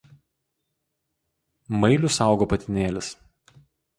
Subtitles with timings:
[1.83, 3.13] Mailių saugo patinėlis.